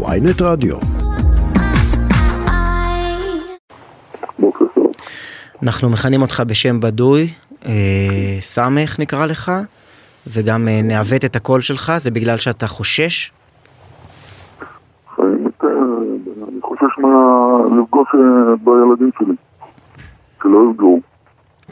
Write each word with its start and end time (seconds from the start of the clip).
ויינט 0.00 0.42
רדיו. 0.42 0.76
אנחנו 5.62 5.90
מכנים 5.90 6.22
אותך 6.22 6.42
בשם 6.46 6.80
בדוי, 6.80 7.28
אה, 7.66 8.38
סמך 8.40 8.98
נקרא 8.98 9.26
לך, 9.26 9.52
וגם 10.26 10.68
אה, 10.68 10.80
נעוות 10.82 11.24
את 11.24 11.36
הקול 11.36 11.60
שלך, 11.60 11.92
זה 11.98 12.10
בגלל 12.10 12.36
שאתה 12.36 12.66
חושש? 12.66 13.30
אני 15.18 15.26
אני 16.48 16.60
חושש 16.62 16.98
מה... 16.98 17.08
לפגוש 17.82 18.08
אה, 18.14 18.56
בילדים 18.64 19.10
שלי. 19.18 19.34
שלא 20.42 20.70
יפגעו. 20.70 21.11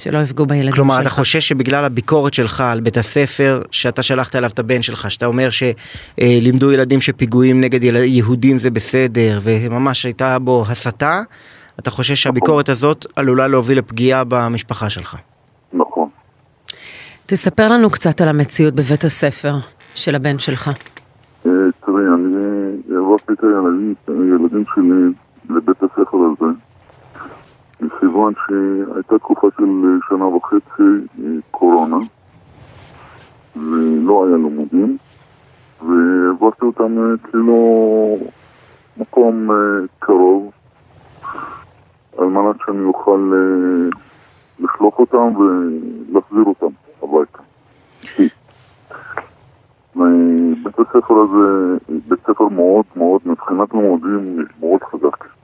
שלא 0.00 0.18
יפגעו 0.18 0.46
בילדים 0.46 0.72
כלומר, 0.72 0.94
שלך. 0.94 1.06
אתה 1.06 1.10
חושש 1.10 1.48
שבגלל 1.48 1.84
הביקורת 1.84 2.34
שלך 2.34 2.60
על 2.60 2.80
בית 2.80 2.96
הספר, 2.96 3.62
שאתה 3.70 4.02
שלחת 4.02 4.36
אליו 4.36 4.50
את 4.50 4.58
הבן 4.58 4.82
שלך, 4.82 5.10
שאתה 5.10 5.26
אומר 5.26 5.48
שלימדו 5.50 6.72
ילדים 6.72 7.00
שפיגועים 7.00 7.60
נגד 7.60 7.84
יל- 7.84 7.96
יהודים 7.96 8.58
זה 8.58 8.70
בסדר, 8.70 9.40
וממש 9.42 10.04
הייתה 10.04 10.38
בו 10.38 10.64
הסתה, 10.68 11.22
אתה 11.78 11.90
חושש 11.90 12.22
שהביקורת 12.22 12.68
הזאת 12.68 13.06
עלולה 13.16 13.46
להוביל 13.46 13.78
לפגיעה 13.78 14.24
במשפחה 14.28 14.90
שלך. 14.90 15.16
נכון. 15.72 16.08
תספר 17.26 17.68
לנו 17.68 17.90
קצת 17.90 18.20
על 18.20 18.28
המציאות 18.28 18.74
בבית 18.74 19.04
הספר 19.04 19.54
של 19.94 20.14
הבן 20.14 20.38
שלך. 20.38 20.68
אה, 21.46 21.50
תראי, 21.86 22.02
אני 22.14 22.36
העברתי 22.96 23.32
את 23.32 23.44
הילדים, 23.44 23.94
הילדים 24.08 24.64
שלי 24.74 25.12
לבית 25.56 25.82
הספר 25.82 26.16
הזה, 26.16 26.50
מכיוון 27.80 28.32
שהייתה 28.46 29.18
תקופה 29.18 29.48
של 29.56 29.98
שנה 30.08 30.24
וחצי 30.24 30.82
קורונה, 31.50 31.96
ולא 33.56 34.26
היה 34.26 34.36
לימודים, 34.36 34.96
והעברתי 35.82 36.64
אותם 36.64 36.98
אה, 36.98 37.30
כאילו 37.30 38.16
מקום 38.96 39.50
אה, 39.50 39.56
קרוב, 39.98 40.50
על 42.18 42.26
מנת 42.26 42.56
שאני 42.66 42.84
אוכל 42.84 43.32
אה, 43.34 43.98
לשלוח 44.58 44.98
אותם 44.98 45.36
ולהחזיר 45.36 46.44
אותם 46.44 46.66
הביתה. 47.02 47.38
בית 50.64 50.78
הספר 50.78 51.14
הזה, 51.14 51.76
בית 52.08 52.20
ספר 52.20 52.48
מאוד 52.48 52.84
מאוד, 52.96 53.20
מבחינת 53.24 53.74
לימודים, 53.74 54.46
מאוד 54.60 54.82
חזק. 54.82 55.39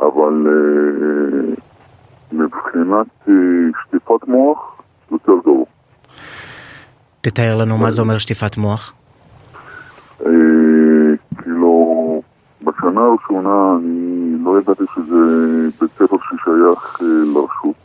אבל 0.00 0.46
אה, 0.46 1.54
מבחינת 2.32 3.06
אה, 3.28 3.34
שטיפת 3.82 4.28
מוח, 4.28 4.82
יותר 5.12 5.32
גרוע. 5.44 5.64
תתאר 7.20 7.56
לנו 7.56 7.78
מה 7.78 7.90
זה 7.90 8.00
אומר 8.00 8.18
שטיפת 8.18 8.56
מוח. 8.56 8.92
אה, 10.26 10.30
כאילו, 11.42 12.22
בשנה 12.62 13.00
הראשונה 13.00 13.74
אני 13.78 14.36
לא 14.44 14.58
ידעתי 14.58 14.84
שזה 14.94 15.14
בית 15.80 15.90
ספר 15.90 16.16
ששייך 16.24 17.00
אה, 17.02 17.06
לרשות. 17.34 17.76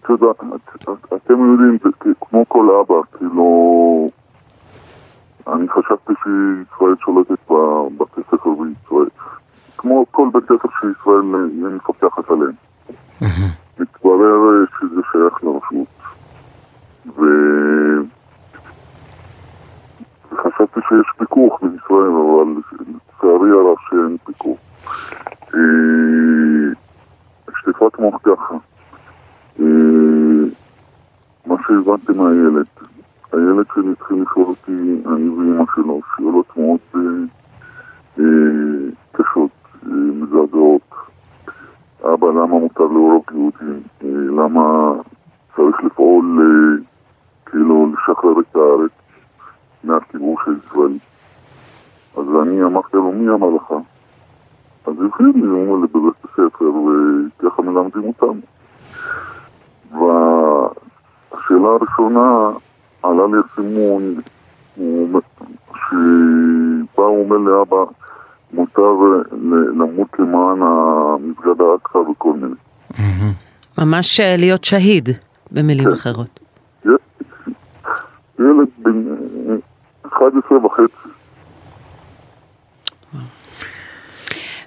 את 0.00 0.10
יודעת, 0.10 0.36
את- 0.40 0.88
את- 0.88 1.12
אתם 1.12 1.52
יודעים, 1.52 1.78
כמו 2.20 2.44
כל 2.48 2.66
אבא, 2.80 2.94
כאילו... 3.18 4.10
אני 5.52 5.68
חשבתי 5.68 6.12
שישראל 6.22 6.94
שולטת 7.04 7.50
בבתי 7.50 8.20
ספר 8.30 8.50
בישראל. 8.50 9.08
בית 10.36 10.44
ספר 10.44 10.68
שישראל 10.80 11.22
מפקחת 11.76 12.30
עליהם. 12.30 12.52
מתברר 13.78 14.50
אה, 14.50 14.66
שזה 14.78 15.00
שייך 15.12 15.44
לרשות. 15.44 15.88
ו... 17.16 17.22
חשבתי 20.34 20.80
שיש 20.88 21.06
פיקוח 21.18 21.60
בישראל, 21.62 22.10
אבל 22.10 22.62
לצערי 22.80 23.50
הרב 23.50 23.76
שאין 23.88 24.16
פיקוח. 24.24 24.58
אה, 25.54 25.60
שטיפת 27.60 27.98
מוח 27.98 28.20
ככה. 28.22 28.54
אה, 29.60 29.64
מה 31.46 31.56
שהבנתי 31.66 32.12
מהילד, 32.12 32.66
הילד 33.32 33.66
שלי 33.74 33.92
התחיל 33.92 34.22
לשאול 34.22 34.46
אותי, 34.46 35.02
אני 35.06 35.28
ואימא 35.28 35.64
שלו, 35.74 36.00
שאלות 36.16 36.56
מאוד 36.56 36.80
קשות, 39.12 39.50
מזעזעות. 39.92 40.82
אבא, 42.04 42.26
למה 42.26 42.46
מותר 42.46 42.84
להרוג 42.84 43.24
יהודים? 43.32 43.82
אה, 44.04 44.08
למה 44.08 44.92
צריך 45.56 45.84
לפעול, 45.84 46.38
אה, 46.40 46.84
כאילו, 47.46 47.92
לשחרר 47.92 48.40
את 48.40 48.56
הארץ? 48.56 48.90
מהכיבוש 49.84 50.40
הישראלי. 50.46 50.98
אז 52.16 52.24
אני 52.42 52.62
אמרתי 52.62 52.96
לו, 52.96 53.12
מי 53.12 53.28
אמר 53.28 53.50
לך? 53.50 53.72
אז 54.86 54.94
התחיל 55.06 55.26
לי, 55.34 55.46
הוא 55.46 55.66
אומר 55.66 55.86
לי 55.86 56.08
הספר, 56.24 56.64
וככה 56.64 57.62
מלמדים 57.62 58.04
אותנו. 58.04 58.40
והשאלה 59.90 61.68
הראשונה, 61.68 62.50
עלה 63.02 63.26
לי 63.26 63.38
הסימון, 63.44 64.02
שבא 65.74 67.02
הוא 67.02 67.24
אומר 67.24 67.36
לאבא, 67.36 67.84
מותר 68.56 68.94
למות 69.78 70.08
למען 70.18 70.62
המסגד 70.62 71.60
האקצא 71.60 71.98
וכל 71.98 72.32
מיני. 72.32 72.54
ממש 73.78 74.20
אה, 74.20 74.36
להיות 74.36 74.64
שהיד, 74.64 75.08
במילים 75.52 75.84
כן. 75.84 75.92
אחרות. 75.92 76.40
ילד 78.38 78.68
בן 78.78 79.04
אה, 79.50 79.56
11 80.08 80.66
וחצי. 80.66 81.08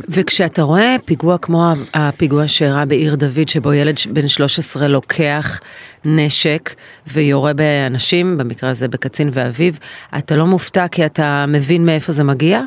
וכשאתה 0.09 0.61
רואה 0.61 0.95
פיגוע 1.05 1.37
כמו 1.37 1.73
הפיגוע 1.93 2.47
שאירע 2.47 2.85
בעיר 2.85 3.15
דוד, 3.15 3.49
שבו 3.49 3.73
ילד 3.73 3.95
בן 4.13 4.27
13 4.27 4.87
לוקח 4.87 5.59
נשק 6.05 6.69
ויורה 7.07 7.53
באנשים, 7.53 8.37
במקרה 8.37 8.69
הזה 8.69 8.87
בקצין 8.87 9.29
ואביו, 9.33 9.73
אתה 10.17 10.35
לא 10.35 10.45
מופתע 10.45 10.87
כי 10.87 11.05
אתה 11.05 11.45
מבין 11.47 11.85
מאיפה 11.85 12.11
זה 12.11 12.23
מגיע? 12.23 12.61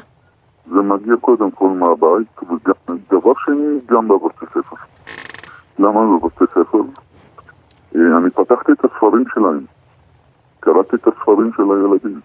זה 0.71 0.81
מגיע 0.83 1.15
קודם 1.21 1.51
כל 1.51 1.69
מהבית, 1.69 2.43
ודבר 2.43 3.33
שני, 3.45 3.77
גם 3.87 4.09
בבתי 4.09 4.47
ספר. 4.51 4.77
למה 5.79 6.01
בבתי 6.19 6.45
ספר? 6.51 6.79
אה, 7.97 8.19
אני 8.19 8.31
פתחתי 8.31 8.73
את 8.73 8.85
הספרים 8.85 9.25
שלהם. 9.35 9.65
קראתי 10.61 10.97
את 10.97 11.07
הספרים 11.07 11.51
של 11.57 11.63
הילדים. 11.63 12.21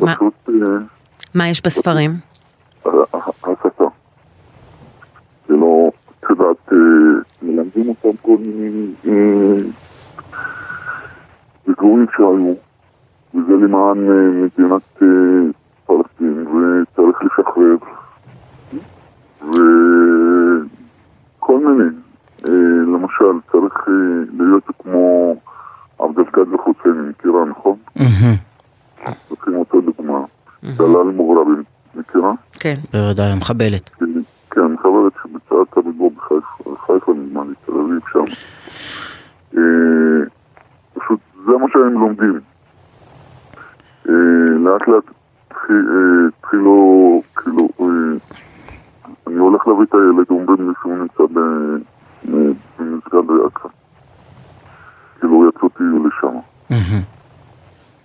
מה? 0.00 0.14
פשוט 0.16 0.34
אה, 0.48 0.54
מה 1.34 1.48
יש 1.48 1.62
בספרים? 1.66 2.10
ה- 2.84 2.88
ה- 2.88 3.16
הסתה. 3.42 3.84
כאילו, 5.46 5.90
את 6.20 6.30
יודעת, 6.30 6.72
אה, 6.72 6.76
מלמדים 7.42 7.88
אותם 7.88 8.16
כל 8.22 8.36
מיני 8.40 8.86
אה, 9.08 9.62
פיגועים 11.64 12.06
שהיו, 12.16 12.54
למען 13.62 14.10
אה, 14.10 14.30
מדינת 14.30 14.82
אה, 15.02 15.06
פלסטין, 15.86 16.46
וצריך 16.46 17.22
לשחרר, 17.24 17.76
וכל 19.40 21.58
מיני. 21.58 21.88
אה, 22.48 22.52
למשל, 22.86 23.40
צריך 23.52 23.88
להיות 24.38 24.64
כמו 24.82 25.34
עבד 25.98 26.18
אל-קאדר 26.18 26.56
חוסייני, 26.56 27.08
מכירה, 27.08 27.44
נכון? 27.44 27.76
לוקחים 29.30 29.56
אותו 29.56 29.80
דוגמה. 29.80 30.18
דלאל 30.62 31.06
מוגרבים, 31.16 31.62
מכירה? 31.94 32.32
כן. 32.52 32.74
בוודאי, 32.92 33.30
המחבלת. 33.30 33.90
כן, 34.50 34.76
חברת 34.82 35.12
שביצעה 35.22 35.58
את 35.62 35.76
הריבוע 35.76 36.10
בחיפה, 36.16 36.76
חיפה 36.86 37.12
נדמה 37.12 37.42
לי, 37.44 37.54
תל 37.66 37.72
אביב 37.72 38.00
שם. 38.12 38.24
אה, 39.56 39.62
פשוט 40.94 41.20
זה 41.46 41.52
מה 41.52 41.66
שהם 41.72 41.92
לומדים. 41.92 42.34
אה, 42.34 42.40
לאט 44.06 44.88
לאט 44.88 45.04
התחיל- 45.50 45.88
אה, 45.90 46.28
התחילו, 46.38 47.22
כאילו, 47.36 47.68
אה, 47.80 47.86
אני 49.26 49.36
הולך 49.36 49.66
להביא 49.66 49.84
את 49.84 49.94
הילד, 49.94 50.26
אומרים 50.30 50.68
לי 50.68 50.74
שהוא 50.80 50.98
נמצא 50.98 51.22
במסגד 52.24 53.30
אכ"א. 53.46 53.68
כאילו 55.20 55.48
יצאו 55.48 55.68
טיול 55.68 56.08
לשם. 56.08 56.36
מהמם. 56.70 57.02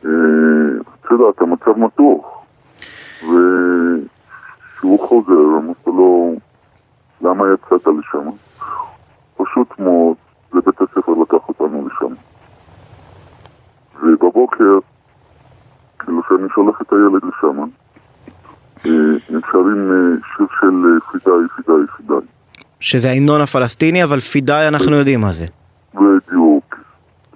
אה, 0.06 0.82
את 1.06 1.12
יודעת, 1.12 1.42
המצב 1.42 1.80
מתוח. 1.80 2.26
וכשהוא 3.24 5.08
חוזר, 5.08 5.58
אמרתי 5.58 5.90
לו, 5.90 6.36
למה 7.22 7.46
יצאת 7.54 7.88
לשם? 7.88 8.30
פשוט 9.38 9.80
מאוד, 9.80 10.16
לבית 10.54 10.82
הספר 10.82 11.12
לקח 11.22 11.50
אותנו 11.50 11.88
לשם. 11.88 12.14
ובבוקר, 14.04 14.80
כאילו 16.08 16.22
שאני 16.30 16.48
שולח 16.56 16.82
את 16.82 16.94
הילד 16.94 17.22
לשם, 17.24 17.60
אה, 17.60 18.92
הם 19.30 19.40
שרים 19.52 19.92
אה, 19.92 20.18
שיר 20.36 20.48
של 20.60 20.68
אה, 20.68 21.12
פידאי, 21.12 21.48
פידאי, 21.56 21.88
פידאי. 21.98 22.28
שזה 22.80 23.10
ההמנון 23.10 23.42
הפלסטיני, 23.42 24.04
אבל 24.04 24.20
פידאי 24.20 24.68
אנחנו 24.68 24.96
יודעים 24.96 25.22
מה 25.22 25.32
זה. 25.32 25.46
בדיוק. 25.94 26.76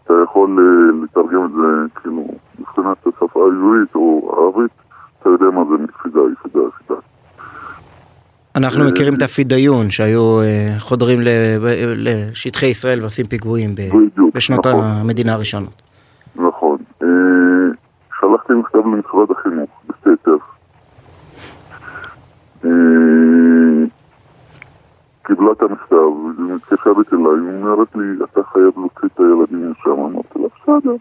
אתה 0.03 0.13
יכול 0.23 0.57
לתרגם 1.03 1.45
את 1.45 1.51
זה, 1.51 1.99
כאילו, 2.01 2.27
מבחינת 2.59 2.97
השפה 3.07 3.43
העברית 3.43 3.95
או 3.95 4.35
ערבית, 4.37 4.71
אתה 5.19 5.29
יודע 5.29 5.45
מה 5.45 5.61
זה 5.65 5.83
יחידה, 5.83 6.19
יחידה, 6.33 6.59
יחידה. 6.69 6.99
אנחנו 8.55 8.83
מכירים 8.83 9.13
את 9.13 9.21
הפידיון 9.21 9.91
שהיו 9.91 10.39
חודרים 10.79 11.19
לשטחי 11.95 12.65
ישראל 12.65 13.01
ועושים 13.01 13.25
פיגועים 13.25 13.75
בשנות 14.33 14.67
נכון. 14.67 14.83
המדינה 14.85 15.33
הראשונות. 15.33 15.81
נכון. 16.35 16.77
אה, 17.03 17.07
למשרד 18.93 19.31
החינוך, 19.31 19.69
בסתר. 19.87 20.35
אה, 22.65 22.69
קיבלה 25.23 25.51
את 25.51 25.61
המכתב, 25.61 25.95
והיא 25.95 26.53
מתקשרת 26.55 27.13
אליי, 27.13 27.23
היא 27.53 27.63
אומרת 27.63 27.95
לי, 27.95 28.03
אתה 28.23 28.43
חייב 28.43 28.71
להוציא 28.77 29.07
את 29.13 29.19
הילדים 29.19 29.71
משם. 29.71 29.89
אמרתי 29.91 30.39
לה, 30.39 30.47
בסדר, 30.47 30.95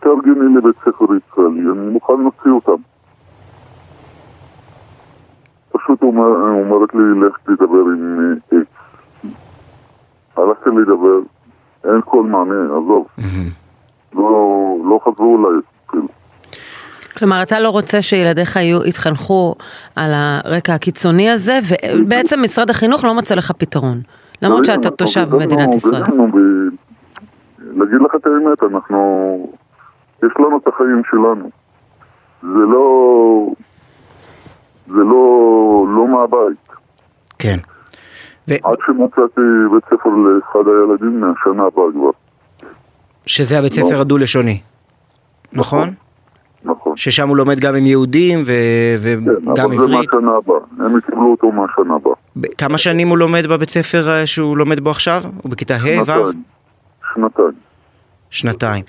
תארגני 0.00 0.56
לבית 0.56 0.76
ספר 0.80 1.04
ישראלי, 1.14 1.60
אני 1.60 1.90
מוכן 1.92 2.12
להוציא 2.20 2.50
אותם. 2.50 2.82
פשוט 5.72 6.02
אומר- 6.02 6.50
אומרת 6.64 6.94
לי, 6.94 7.02
לך 7.28 7.36
תדבר 7.42 7.66
עם 7.92 8.20
אה, 8.20 8.58
אקס. 8.60 8.68
הלכתי 10.36 10.70
לדבר, 10.70 11.18
אין 11.84 12.00
כל 12.04 12.22
מענה, 12.22 12.64
עזוב. 12.64 13.06
לא, 14.14 14.30
לא 14.84 15.00
חזרו 15.04 15.38
אליי, 15.38 15.60
כאילו. 15.88 16.08
כלומר, 17.16 17.42
אתה 17.42 17.60
לא 17.60 17.68
רוצה 17.68 18.02
שילדיך 18.02 18.56
יהיו, 18.56 18.84
יתחנכו 18.84 19.54
על 19.96 20.10
הרקע 20.14 20.74
הקיצוני 20.74 21.30
הזה, 21.30 21.58
ובעצם 21.98 22.42
משרד 22.42 22.70
החינוך 22.70 23.04
לא 23.04 23.14
מצא 23.14 23.34
לך 23.34 23.52
פתרון. 23.52 24.00
למרות 24.42 24.64
שאתה 24.64 24.74
אנחנו 24.74 24.90
תושב 24.90 25.26
במדינת 25.30 25.74
ישראל. 25.74 26.02
גדלנו 26.02 26.28
ב... 26.28 26.36
להגיד 27.58 27.98
לך 28.04 28.14
את 28.14 28.26
האמת, 28.26 28.74
אנחנו... 28.74 29.52
יש 30.22 30.32
לנו 30.38 30.58
את 30.58 30.66
החיים 30.66 31.02
שלנו. 31.10 31.50
זה 32.42 32.64
לא... 32.72 33.46
זה 34.86 35.02
לא... 35.10 35.86
לא 35.88 36.08
מהבית. 36.08 36.68
כן. 37.38 37.58
עד 38.48 38.78
שמצאתי 38.86 39.40
בית 39.72 39.84
ספר 39.84 40.08
לאחד 40.08 40.68
הילדים 40.68 41.20
מהשנה 41.20 41.62
הבאה 41.66 41.84
כבר. 41.92 42.10
שזה 43.26 43.58
הבית 43.58 43.72
ספר 43.72 43.96
לא. 43.96 44.00
הדו-לשוני. 44.00 44.60
נכון? 45.52 45.94
נכון. 46.66 46.96
ששם 46.96 47.28
הוא 47.28 47.36
לומד 47.36 47.58
גם 47.60 47.74
עם 47.74 47.86
יהודים 47.86 48.42
ו- 48.46 48.96
כן, 49.02 49.18
וגם 49.50 49.64
אבל 49.70 49.78
זה 49.78 49.84
עברית. 49.84 50.12
מהשנה 50.14 50.30
הבאה. 50.36 50.56
הם 50.86 51.00
קיבלו 51.00 51.30
אותו 51.30 51.52
מהשנה 51.52 51.94
הבאה. 51.94 52.14
כמה 52.58 52.78
שנים 52.78 53.08
הוא 53.08 53.18
לומד 53.18 53.46
בבית 53.46 53.70
ספר 53.70 54.08
אה, 54.08 54.26
שהוא 54.26 54.56
לומד 54.56 54.80
בו 54.80 54.90
עכשיו? 54.90 55.22
הוא 55.42 55.50
בכיתה 55.50 55.74
ה', 55.76 56.02
ו'? 56.06 56.30
שנתיים. 57.14 57.52
שנתיים. 58.30 58.84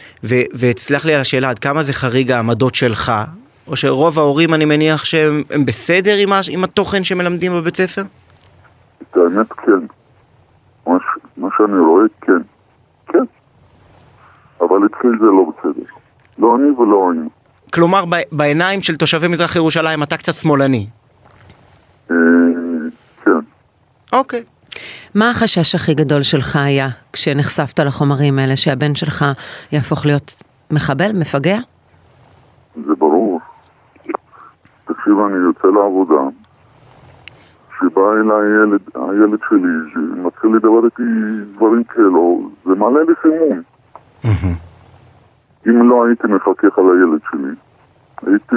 ותסלח 0.53 1.05
לי 1.05 1.13
על 1.13 1.21
השאלה, 1.21 1.49
עד 1.49 1.59
כמה 1.59 1.83
זה 1.83 1.93
חריג 1.93 2.31
העמדות 2.31 2.75
שלך? 2.75 3.11
או 3.67 3.75
שרוב 3.75 4.19
ההורים 4.19 4.53
אני 4.53 4.65
מניח 4.65 5.05
שהם 5.05 5.43
הם 5.49 5.65
בסדר 5.65 6.15
עם, 6.17 6.33
ה- 6.33 6.39
עם 6.49 6.63
התוכן 6.63 7.03
שמלמדים 7.03 7.51
בבית 7.53 7.75
ספר? 7.75 8.01
את 9.01 9.17
האמת 9.17 9.51
כן. 9.51 9.71
מה, 10.87 10.97
ש... 10.99 11.03
מה 11.37 11.47
שאני 11.57 11.79
רואה 11.79 12.03
כן. 12.21 12.41
כן. 13.07 13.23
אבל 14.61 14.77
אצלי 14.85 15.09
זה 15.19 15.25
לא 15.25 15.45
בסדר. 15.59 15.83
לא 16.39 16.55
אני 16.55 16.69
ולא 16.71 17.11
אני. 17.11 17.27
כלומר 17.77 18.03
בעיניים 18.31 18.81
של 18.81 18.95
תושבי 18.95 19.27
מזרח 19.27 19.55
ירושלים 19.55 20.03
אתה 20.03 20.17
קצת 20.17 20.33
שמאלני. 20.33 20.87
אה, 22.11 22.15
כן. 23.23 23.31
אוקיי. 24.13 24.43
מה 25.15 25.29
החשש 25.29 25.75
הכי 25.75 25.93
גדול 25.93 26.23
שלך 26.23 26.55
היה 26.55 26.89
כשנחשפת 27.13 27.79
לחומרים 27.79 28.39
האלה, 28.39 28.57
שהבן 28.57 28.95
שלך 28.95 29.25
יהפוך 29.71 30.05
להיות 30.05 30.43
מחבל, 30.71 31.11
מפגע? 31.13 31.57
זה 32.75 32.95
ברור. 32.97 33.39
תקשיב, 34.85 35.13
אני 35.27 35.37
יוצא 35.37 35.67
לעבודה, 35.67 36.21
שבא 37.79 38.01
אליי 38.11 38.47
הילד, 38.47 38.81
הילד 38.95 39.39
שלי, 39.49 39.91
שמתחיל 39.93 40.49
לדבר 40.55 40.85
איתי 40.85 41.03
דברים 41.55 41.83
כאלו, 41.83 42.49
זה 42.65 42.71
מעלה 42.75 42.99
לי 43.07 43.13
סימון. 43.21 43.61
אם 45.67 45.89
לא 45.89 46.05
הייתי 46.05 46.27
מפקח 46.27 46.77
על 46.79 46.85
הילד 46.85 47.21
שלי, 47.31 47.53
הייתי, 48.27 48.55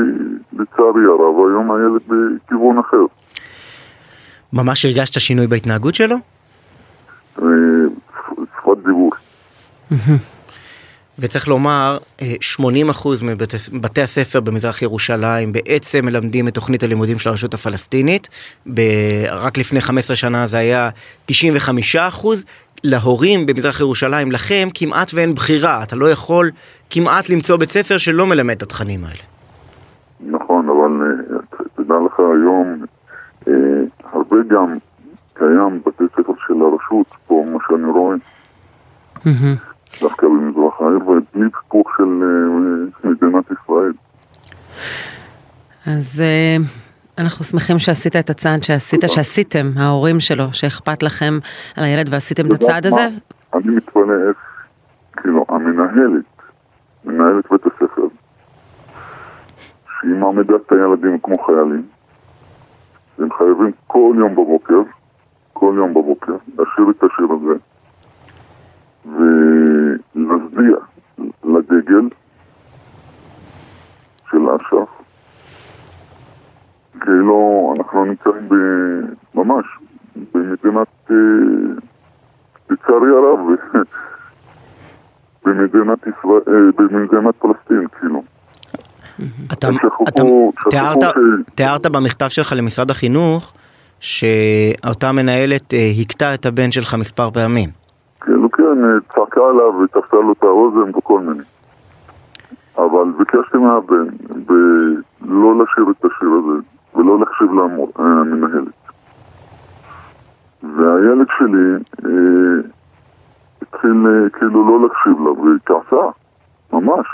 לצערי 0.52 1.04
הרב, 1.04 1.48
היום 1.48 1.70
הילד 1.72 2.02
בכיוון 2.06 2.78
אחר. 2.78 3.04
ממש 4.52 4.84
הרגשת 4.84 5.20
שינוי 5.20 5.46
בהתנהגות 5.46 5.94
שלו? 5.94 6.16
אה, 7.42 7.46
שפת 8.28 8.76
דיבור. 8.86 9.12
וצריך 11.18 11.48
לומר, 11.48 11.98
אה, 12.22 12.34
80% 12.40 13.24
מבתי 13.72 14.02
הספר 14.02 14.40
במזרח 14.40 14.82
ירושלים 14.82 15.52
בעצם 15.52 16.04
מלמדים 16.04 16.48
את 16.48 16.54
תוכנית 16.54 16.82
הלימודים 16.82 17.18
של 17.18 17.28
הרשות 17.30 17.54
הפלסטינית. 17.54 18.28
ב- 18.74 19.24
רק 19.30 19.58
לפני 19.58 19.80
15 19.80 20.16
שנה 20.16 20.46
זה 20.46 20.58
היה 20.58 20.90
95%. 21.30 21.32
להורים 22.84 23.46
במזרח 23.46 23.80
ירושלים, 23.80 24.32
לכם, 24.32 24.68
כמעט 24.74 25.10
ואין 25.14 25.34
בחירה. 25.34 25.82
אתה 25.82 25.96
לא 25.96 26.10
יכול 26.10 26.50
כמעט 26.90 27.30
למצוא 27.30 27.56
בית 27.56 27.70
ספר 27.70 27.98
שלא 27.98 28.26
מלמד 28.26 28.56
את 28.56 28.62
התכנים 28.62 29.00
האלה. 29.04 29.22
נכון, 30.20 30.68
אבל 30.68 31.02
אה, 31.02 31.36
תדע 31.74 31.94
לך 32.06 32.20
היום, 32.20 32.84
אה, 33.48 33.52
הרבה 34.12 34.36
גם 34.48 34.78
קיים 35.34 35.80
בתי 35.86 36.04
ספר 36.12 36.32
של 36.46 36.54
הרשות, 36.62 37.06
פה 37.26 37.44
מה 37.52 37.58
שאני 37.68 37.90
רואה. 37.90 38.16
דווקא 40.00 40.26
במזרח 40.26 40.80
העיר, 40.80 41.08
ובלי 41.08 41.50
פיקוח 41.50 41.96
של 41.96 42.22
אה, 42.22 43.10
מדינת 43.10 43.44
ישראל. 43.50 43.92
אז 45.86 46.20
אה, 46.20 46.56
אנחנו 47.20 47.44
שמחים 47.44 47.78
שעשית 47.78 48.16
את 48.16 48.30
הצעד 48.30 48.62
שעשית. 48.62 49.00
שעשיתם, 49.06 49.66
ההורים 49.76 50.20
שלו, 50.20 50.44
שאכפת 50.52 51.02
לכם 51.02 51.38
על 51.76 51.84
הילד 51.84 52.08
ועשיתם 52.12 52.46
את 52.46 52.52
הצעד 52.52 52.86
הזה. 52.86 53.08
אני 53.54 53.74
מתפלא 53.76 54.28
איך, 54.28 54.36
כאילו, 55.16 55.46
המנהלת, 55.48 56.24
מנהלת 57.04 57.44
בית 57.50 57.66
הספר, 57.66 58.02
שהיא 60.00 60.14
מעמידה 60.14 60.56
את 60.56 60.72
הילדים 60.72 61.18
כמו 61.22 61.38
חיילים, 61.38 61.82
הם 63.18 63.28
חייבים 63.38 63.72
כל 63.86 64.14
יום 64.18 64.32
בבוקר, 64.32 64.82
כל 65.52 65.74
יום 65.76 65.90
בבוקר, 65.90 66.36
לשיר 66.48 66.84
את 66.90 67.02
השיר 67.02 67.28
הזה, 67.32 67.54
ולהצדיע 69.06 70.76
לדגל 71.44 72.08
של 74.30 74.48
אש"ף. 74.56 74.99
כאילו, 77.00 77.74
אנחנו 77.78 78.04
נמצאים 78.04 78.48
ב... 78.48 78.54
ממש 79.34 79.64
במדינת, 80.34 80.88
אה, 81.10 81.16
לצערי 82.70 83.08
הרב, 83.08 83.38
במדינת 85.44 86.06
ישראל, 86.06 86.40
אה, 86.48 86.52
במדינת 86.76 87.34
פלסטין, 87.38 87.86
כאילו. 88.00 88.22
אתה, 89.52 89.68
תיארת, 91.54 91.86
במכתב 91.86 92.28
שלך 92.28 92.52
למשרד 92.56 92.90
החינוך 92.90 93.52
שאותה 94.00 95.12
מנהלת 95.12 95.74
אה, 95.74 95.90
הכתה 96.00 96.34
את 96.34 96.46
הבן 96.46 96.72
שלך 96.72 96.94
מספר 96.94 97.30
פעמים. 97.30 97.70
כאילו, 98.20 98.50
כן, 98.50 98.64
צעקה 99.14 99.40
עליו 99.50 99.82
ותפסה 99.84 100.16
לו 100.16 100.32
את 100.32 100.42
האוזן 100.42 100.98
וכל 100.98 101.20
מיני. 101.20 101.44
אבל 102.78 103.04
ביקשתי 103.18 103.58
מהבן, 103.58 104.06
לא 105.22 105.62
לשיר 105.62 105.84
את 105.90 106.04
השיר 106.04 106.28
הזה, 106.28 106.60
ולא 106.94 107.18
להקשיב 107.18 107.52
למנהלת. 107.52 108.74
והילד 110.62 111.26
שלי 111.38 111.84
אה, 112.04 112.68
התחיל 113.62 114.06
אה, 114.06 114.30
כאילו 114.30 114.68
לא 114.68 114.82
להקשיב 114.82 115.20
לה, 115.24 115.30
וכעסה, 115.30 116.10
ממש. 116.72 117.06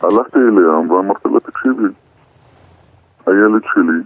הלכתי 0.00 0.38
אליה 0.38 0.92
ואמרתי 0.92 1.28
לה, 1.32 1.40
תקשיבי, 1.40 1.88
הילד 3.26 3.62
שלי, 3.74 4.02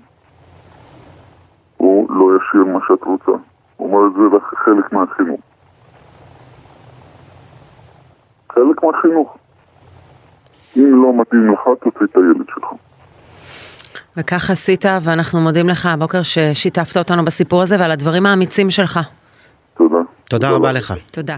הוא 1.76 2.10
לא 2.10 2.36
ישיר 2.36 2.64
מה 2.64 2.78
שאת 2.88 3.04
רוצה. 3.04 3.32
הוא 3.76 3.96
אומר, 3.96 4.18
זה 4.18 4.36
רק 4.36 4.54
חלק 4.54 4.92
מהחינוך. 4.92 5.40
חלק 8.52 8.84
מהחינוך. 8.84 9.36
אם 10.76 11.02
לא 11.02 11.20
מתאים 11.20 11.52
לך, 11.52 11.60
תוציא 11.84 12.06
את 12.10 12.16
הילד 12.16 12.46
שלך. 12.54 12.64
וכך 14.16 14.50
עשית, 14.50 14.84
ואנחנו 15.02 15.40
מודים 15.40 15.68
לך 15.68 15.86
הבוקר 15.86 16.22
ששיתפת 16.22 16.96
אותנו 16.96 17.24
בסיפור 17.24 17.62
הזה 17.62 17.76
ועל 17.78 17.90
הדברים 17.90 18.26
האמיצים 18.26 18.70
שלך. 18.70 19.00
תודה. 19.76 19.96
תודה 20.24 20.50
רבה 20.50 20.72
לך. 20.72 20.94
תודה. 21.10 21.36